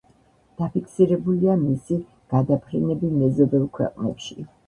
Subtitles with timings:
[0.61, 1.99] დაფიქსირებულია მისი
[2.33, 4.39] გადაფრენები მეზობელ ქვეყნებში.